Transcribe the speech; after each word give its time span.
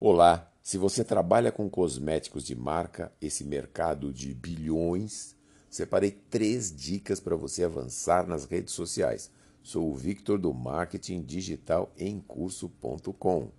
Olá, 0.00 0.48
se 0.62 0.78
você 0.78 1.02
trabalha 1.02 1.50
com 1.50 1.68
cosméticos 1.68 2.44
de 2.44 2.54
marca, 2.54 3.12
esse 3.20 3.42
mercado 3.42 4.12
de 4.12 4.32
bilhões, 4.32 5.34
separei 5.68 6.12
três 6.12 6.72
dicas 6.72 7.18
para 7.18 7.34
você 7.34 7.64
avançar 7.64 8.24
nas 8.24 8.44
redes 8.44 8.74
sociais. 8.74 9.28
Sou 9.60 9.90
o 9.90 9.96
Victor 9.96 10.38
do 10.38 10.54
Marketing 10.54 11.20
Digital 11.20 11.92
em 11.98 12.20
Curso.com. 12.20 13.50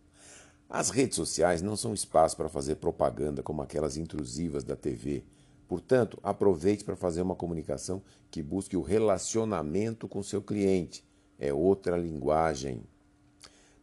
As 0.69 0.89
redes 0.89 1.17
sociais 1.17 1.61
não 1.61 1.75
são 1.75 1.93
espaço 1.93 2.37
para 2.37 2.47
fazer 2.47 2.75
propaganda 2.75 3.43
como 3.43 3.61
aquelas 3.61 3.97
intrusivas 3.97 4.63
da 4.63 4.77
TV. 4.77 5.25
Portanto, 5.67 6.17
aproveite 6.23 6.85
para 6.85 6.95
fazer 6.95 7.21
uma 7.21 7.35
comunicação 7.35 8.01
que 8.31 8.41
busque 8.41 8.77
o 8.77 8.81
relacionamento 8.81 10.07
com 10.07 10.23
seu 10.23 10.41
cliente. 10.41 11.03
É 11.37 11.53
outra 11.53 11.97
linguagem. 11.97 12.81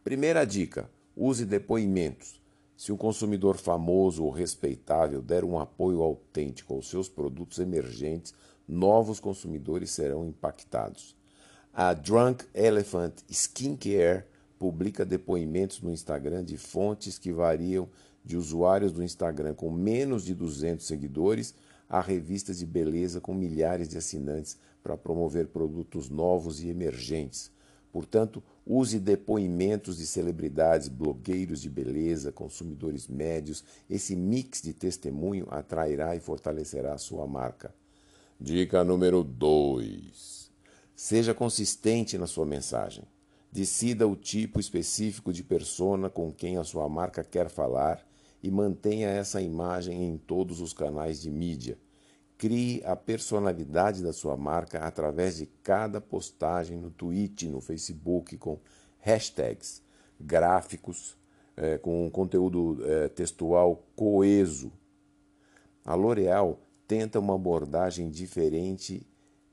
Primeira 0.03 0.43
dica: 0.43 0.89
use 1.15 1.45
depoimentos. 1.45 2.46
Se 2.77 2.91
um 2.91 2.95
consumidor 2.95 3.57
famoso 3.57 4.23
ou 4.23 4.29
respeitável 4.29 5.19
der 5.19 5.43
um 5.43 5.57
apoio 5.57 6.03
autêntico 6.03 6.75
aos 6.75 6.87
seus 6.87 7.09
produtos 7.09 7.57
emergentes, 7.57 8.35
novos 8.67 9.19
consumidores 9.19 9.89
serão 9.89 10.27
impactados. 10.27 11.15
A 11.73 11.91
Drunk 11.95 12.45
Elephant 12.53 13.15
Skincare 13.27 14.25
publica 14.59 15.03
depoimentos 15.03 15.81
no 15.81 15.91
Instagram 15.91 16.43
de 16.43 16.55
fontes 16.55 17.17
que 17.17 17.31
variam 17.31 17.89
de 18.23 18.37
usuários 18.37 18.91
do 18.91 19.03
Instagram 19.03 19.55
com 19.55 19.71
menos 19.71 20.23
de 20.23 20.35
200 20.35 20.85
seguidores 20.85 21.55
a 21.89 21.99
revistas 21.99 22.59
de 22.59 22.65
beleza 22.65 23.19
com 23.19 23.33
milhares 23.33 23.89
de 23.89 23.97
assinantes 23.97 24.55
para 24.83 24.95
promover 24.95 25.47
produtos 25.47 26.11
novos 26.11 26.61
e 26.61 26.69
emergentes. 26.69 27.51
Portanto, 27.91 28.43
use 28.67 28.99
depoimentos 28.99 29.97
de 29.97 30.05
celebridades, 30.05 30.87
blogueiros 30.87 31.61
de 31.61 31.69
beleza, 31.69 32.31
consumidores 32.31 33.07
médios. 33.07 33.63
Esse 33.89 34.15
mix 34.15 34.61
de 34.61 34.73
testemunho 34.73 35.47
atrairá 35.49 36.15
e 36.15 36.19
fortalecerá 36.19 36.93
a 36.93 36.97
sua 36.97 37.25
marca. 37.25 37.73
Dica 38.39 38.83
número 38.83 39.23
2. 39.23 40.51
Seja 40.95 41.33
consistente 41.33 42.17
na 42.17 42.27
sua 42.27 42.45
mensagem. 42.45 43.03
Decida 43.51 44.07
o 44.07 44.15
tipo 44.15 44.59
específico 44.59 45.31
de 45.31 45.43
persona 45.43 46.09
com 46.09 46.31
quem 46.31 46.57
a 46.57 46.63
sua 46.63 46.89
marca 46.89 47.23
quer 47.23 47.49
falar 47.49 48.05
e 48.43 48.51
mantenha 48.51 49.07
essa 49.07 49.41
imagem 49.41 50.03
em 50.03 50.17
todos 50.17 50.59
os 50.59 50.73
canais 50.73 51.21
de 51.21 51.31
mídia. 51.31 51.77
Crie 52.37 52.83
a 52.85 52.95
personalidade 52.95 54.03
da 54.03 54.13
sua 54.13 54.37
marca 54.37 54.79
através 54.79 55.37
de 55.37 55.47
cada 55.63 55.99
postagem 55.99 56.77
no 56.77 56.91
Twitter, 56.91 57.49
no 57.49 57.59
Facebook, 57.59 58.37
com 58.37 58.59
hashtags, 58.99 59.81
gráficos, 60.19 61.17
é, 61.55 61.77
com 61.79 62.09
conteúdo 62.11 62.77
é, 62.85 63.09
textual 63.09 63.83
coeso. 63.95 64.71
A 65.83 65.95
L'Oréal 65.95 66.59
tenta 66.87 67.19
uma 67.19 67.33
abordagem 67.33 68.09
diferente, 68.09 69.05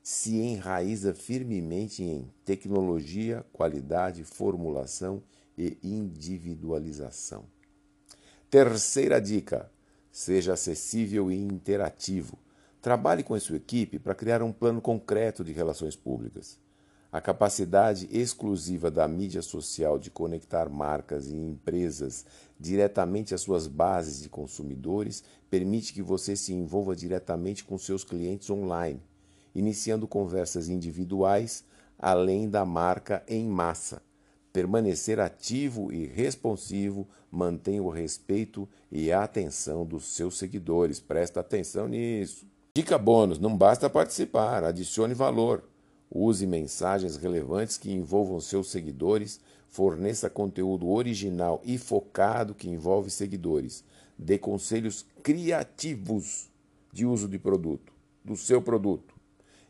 se 0.03 0.37
enraiza 0.37 1.15
firmemente 1.15 2.03
em 2.03 2.31
tecnologia, 2.45 3.47
qualidade, 3.53 4.25
formulação 4.25 5.23
e 5.57 5.79
individualização. 5.83 7.45
Terceira 8.51 9.21
dica: 9.21 9.71
seja 10.13 10.53
acessível 10.53 11.31
e 11.33 11.35
interativo. 11.35 12.39
Trabalhe 12.85 13.23
com 13.23 13.33
a 13.33 13.41
sua 13.41 13.57
equipe 13.57 13.99
para 13.99 14.15
criar 14.15 14.43
um 14.43 14.53
plano 14.53 14.79
concreto 14.79 15.43
de 15.43 15.55
relações 15.55 15.97
públicas. 15.97 16.59
A 17.11 17.19
capacidade 17.19 18.07
exclusiva 18.13 18.91
da 18.91 19.09
mídia 19.09 19.41
social 19.41 19.99
de 19.99 20.11
conectar 20.11 20.69
marcas 20.69 21.29
e 21.29 21.35
empresas 21.35 22.27
diretamente 22.61 23.35
às 23.35 23.41
suas 23.41 23.67
bases 23.67 24.21
de 24.23 24.29
consumidores 24.29 25.25
permite 25.49 25.95
que 25.95 26.03
você 26.03 26.37
se 26.37 26.53
envolva 26.53 26.95
diretamente 26.95 27.65
com 27.65 27.79
seus 27.79 28.05
clientes 28.05 28.51
online, 28.51 29.01
iniciando 29.55 30.07
conversas 30.07 30.69
individuais 30.69 31.65
além 31.99 32.51
da 32.51 32.67
marca 32.67 33.25
em 33.27 33.49
massa. 33.49 34.03
Permanecer 34.53 35.21
ativo 35.21 35.91
e 35.91 36.05
responsivo 36.05 37.09
mantém 37.31 37.81
o 37.81 37.89
respeito 37.89 38.69
e 38.93 39.11
a 39.11 39.25
atenção 39.25 39.87
dos 39.87 40.15
seus 40.15 40.37
seguidores. 40.37 41.01
Presta 41.01 41.41
atenção 41.41 41.89
nisso. 41.89 42.53
Dica 42.77 42.99
bônus: 42.99 43.39
não 43.39 43.57
basta 43.57 43.89
participar, 43.89 44.65
adicione 44.65 45.15
valor. 45.15 45.63
Use 46.11 46.45
mensagens 46.45 47.17
relevantes 47.17 47.79
que 47.79 47.93
envolvam 47.93 48.41
seus 48.41 48.69
seguidores, 48.69 49.41
forneça 49.69 50.29
conteúdo 50.29 50.89
original 50.89 51.63
e 51.65 51.79
focado 51.79 52.53
que 52.53 52.69
envolve 52.69 53.11
seguidores. 53.11 53.85
Dê 54.19 54.39
conselhos 54.39 55.07
criativos 55.23 56.51
de 56.93 57.07
uso 57.07 57.29
de 57.29 57.39
produto, 57.39 57.93
do 58.25 58.35
seu 58.35 58.61
produto. 58.61 59.15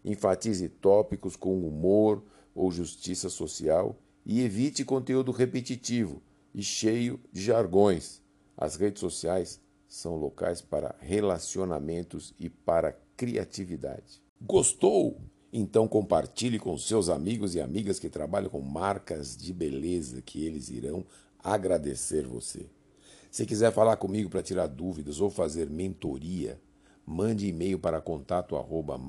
Enfatize 0.02 0.66
tópicos 0.70 1.36
com 1.36 1.58
humor 1.58 2.22
ou 2.54 2.70
justiça 2.70 3.28
social 3.28 3.98
e 4.24 4.40
evite 4.40 4.82
conteúdo 4.82 5.30
repetitivo 5.30 6.22
e 6.54 6.62
cheio 6.62 7.20
de 7.30 7.42
jargões. 7.42 8.22
As 8.56 8.76
redes 8.76 9.00
sociais 9.00 9.60
são 9.94 10.16
locais 10.16 10.60
para 10.60 10.94
relacionamentos 10.98 12.34
e 12.38 12.50
para 12.50 12.92
criatividade. 13.16 14.22
Gostou? 14.40 15.20
Então 15.52 15.86
compartilhe 15.86 16.58
com 16.58 16.76
seus 16.76 17.08
amigos 17.08 17.54
e 17.54 17.60
amigas 17.60 18.00
que 18.00 18.10
trabalham 18.10 18.50
com 18.50 18.60
marcas 18.60 19.36
de 19.36 19.52
beleza 19.52 20.20
que 20.20 20.44
eles 20.44 20.68
irão 20.68 21.06
agradecer 21.38 22.26
você. 22.26 22.68
Se 23.30 23.46
quiser 23.46 23.70
falar 23.72 23.96
comigo 23.96 24.28
para 24.28 24.42
tirar 24.42 24.66
dúvidas 24.66 25.20
ou 25.20 25.30
fazer 25.30 25.70
mentoria, 25.70 26.60
mande 27.06 27.46
e-mail 27.46 27.78
para 27.78 28.00
contato 28.00 28.56
arroba 28.56 29.00